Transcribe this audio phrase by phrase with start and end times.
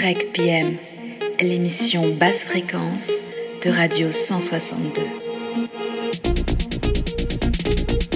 [0.00, 0.76] Break PM,
[1.40, 3.10] l'émission basse fréquence
[3.64, 5.02] de Radio 162.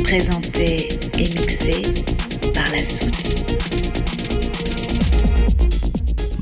[0.05, 1.83] Présentée et mixée
[2.55, 3.35] par la Soute.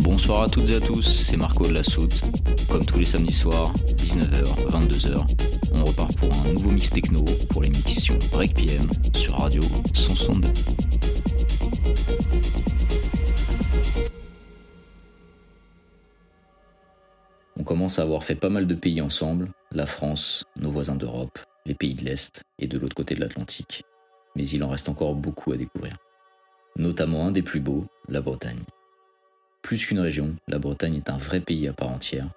[0.03, 2.21] Bonsoir à toutes et à tous, c'est Marco de la Soute.
[2.69, 5.25] Comme tous les samedis soirs, 19h, 22h,
[5.73, 9.63] on repart pour un nouveau mix techno pour l'émission Break PM sur Radio
[9.95, 10.90] 162.
[17.71, 21.77] Commence à avoir fait pas mal de pays ensemble, la France, nos voisins d'Europe, les
[21.77, 23.85] pays de l'Est et de l'autre côté de l'Atlantique.
[24.35, 25.97] Mais il en reste encore beaucoup à découvrir.
[26.75, 28.59] Notamment un des plus beaux, la Bretagne.
[29.63, 32.33] Plus qu'une région, la Bretagne est un vrai pays à part entière,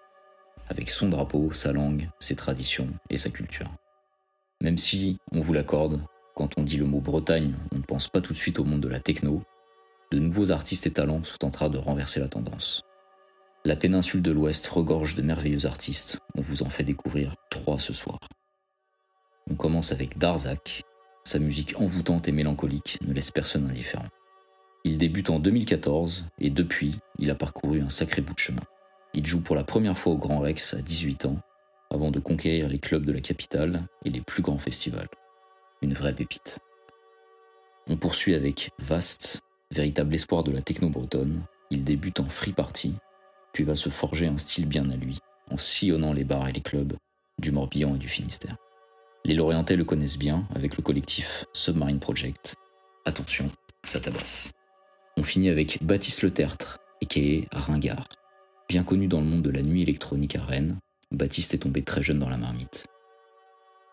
[0.67, 3.71] avec son drapeau, sa langue, ses traditions et sa culture.
[4.61, 5.99] Même si, on vous l'accorde,
[6.35, 8.81] quand on dit le mot Bretagne, on ne pense pas tout de suite au monde
[8.81, 9.41] de la techno,
[10.11, 12.83] de nouveaux artistes et talents sont en de renverser la tendance.
[13.65, 17.93] La péninsule de l'Ouest regorge de merveilleux artistes, on vous en fait découvrir trois ce
[17.93, 18.19] soir.
[19.49, 20.83] On commence avec Darzak,
[21.23, 24.09] sa musique envoûtante et mélancolique ne laisse personne indifférent.
[24.83, 28.63] Il débute en 2014 et depuis, il a parcouru un sacré bout de chemin.
[29.13, 31.39] Il joue pour la première fois au Grand Rex à 18 ans,
[31.89, 35.07] avant de conquérir les clubs de la capitale et les plus grands festivals.
[35.81, 36.59] Une vraie pépite.
[37.87, 41.45] On poursuit avec Vast, véritable espoir de la techno bretonne.
[41.71, 42.95] Il débute en free party,
[43.53, 46.61] puis va se forger un style bien à lui, en sillonnant les bars et les
[46.61, 46.93] clubs
[47.39, 48.57] du Morbihan et du Finistère.
[49.25, 52.55] Les Lorientais le connaissent bien avec le collectif Submarine Project.
[53.05, 53.49] Attention,
[53.83, 54.51] ça tabasse.
[55.15, 57.59] On finit avec Baptiste Le Tertre, a.k.a.
[57.59, 58.07] Ringard.
[58.67, 60.79] Bien connu dans le monde de la nuit électronique à Rennes,
[61.11, 62.87] Baptiste est tombé très jeune dans la marmite.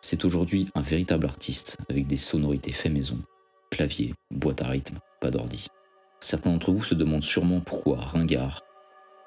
[0.00, 3.18] C'est aujourd'hui un véritable artiste avec des sonorités fait maison,
[3.70, 5.66] clavier, boîte à rythme, pas d'ordi.
[6.20, 8.62] Certains d'entre vous se demandent sûrement pourquoi Ringard.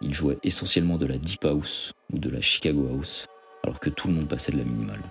[0.04, 3.28] Il jouait essentiellement de la deep house ou de la Chicago house,
[3.64, 5.02] alors que tout le monde passait de la minimale.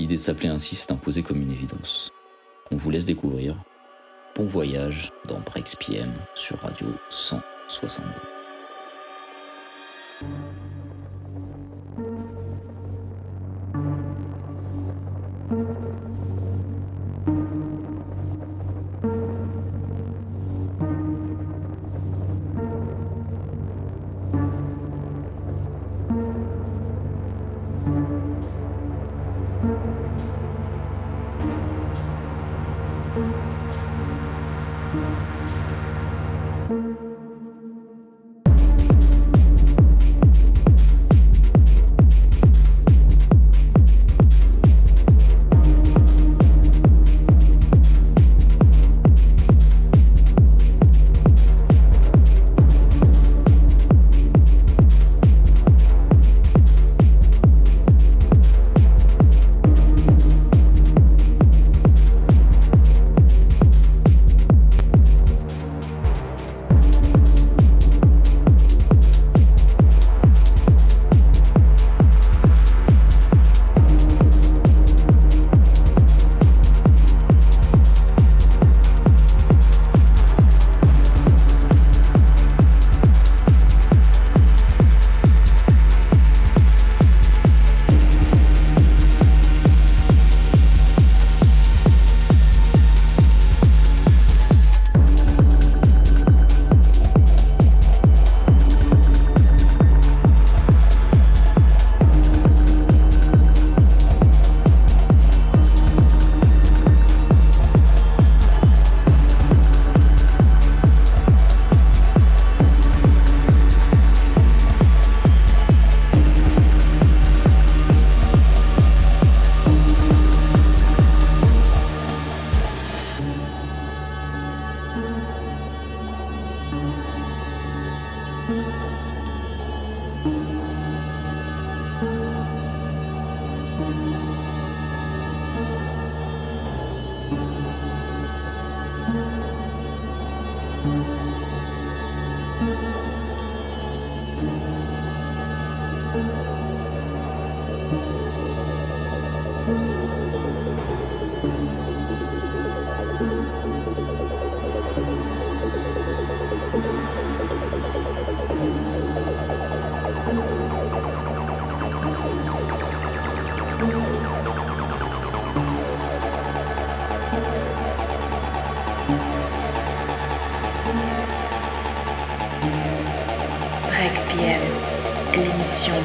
[0.00, 2.10] L'idée de s'appeler ainsi s'est imposée comme une évidence.
[2.72, 3.56] On vous laisse découvrir
[4.34, 8.04] Bon voyage dans Breaks PM sur Radio 162.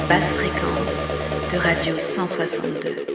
[0.07, 3.14] Basse fréquence de Radio 162.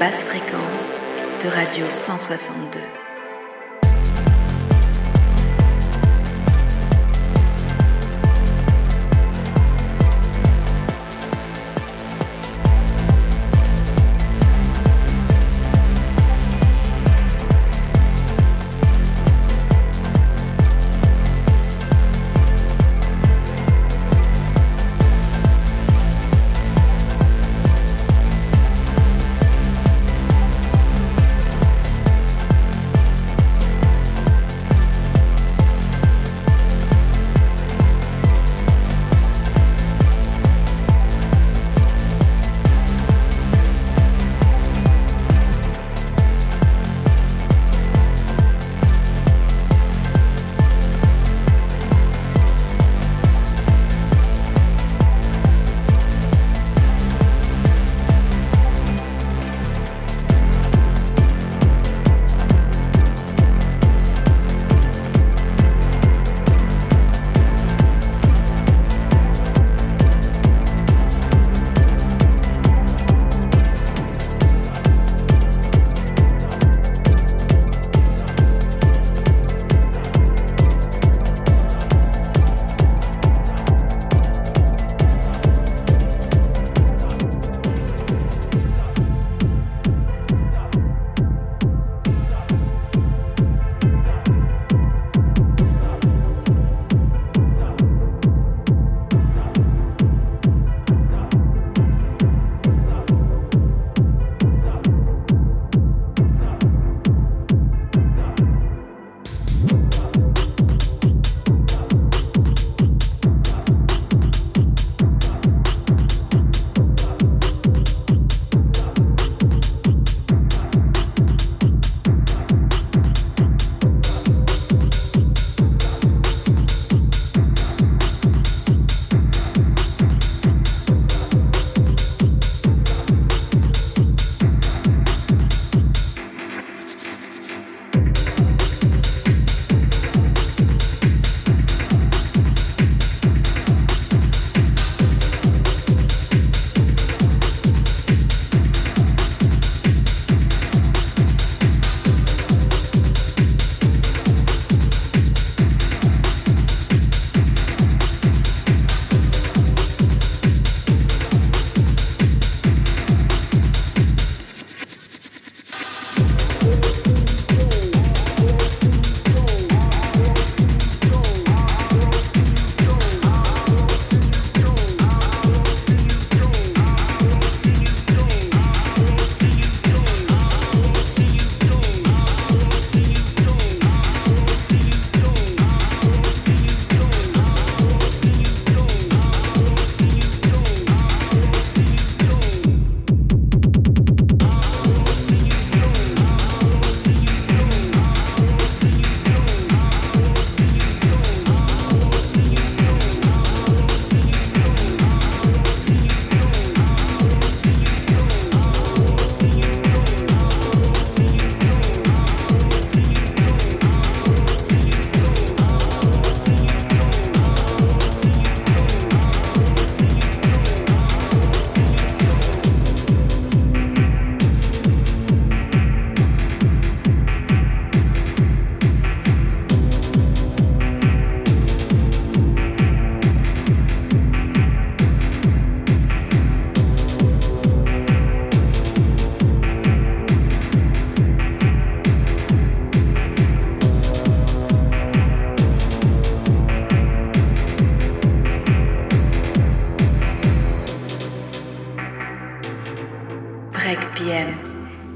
[0.00, 0.96] basse fréquence
[1.42, 2.99] de Radio 162.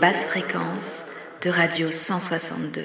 [0.00, 1.02] Basse fréquence
[1.42, 2.84] de Radio 162.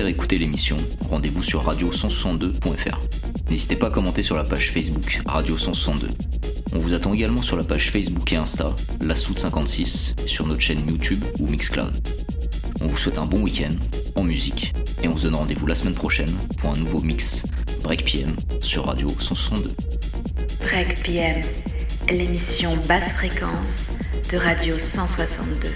[0.00, 0.76] Souhaitez réécouter l'émission,
[1.10, 3.00] rendez-vous sur radio162.fr.
[3.50, 6.08] N'hésitez pas à commenter sur la page Facebook Radio 162.
[6.72, 10.60] On vous attend également sur la page Facebook et Insta, la Soute 56, sur notre
[10.60, 11.92] chaîne YouTube ou Mixcloud.
[12.80, 13.74] On vous souhaite un bon week-end
[14.14, 17.44] en musique et on se donne rendez-vous la semaine prochaine pour un nouveau mix
[17.82, 19.70] Break PM sur Radio 162.
[20.60, 21.42] Break PM,
[22.08, 23.88] l'émission basse fréquence
[24.30, 25.68] de Radio 162.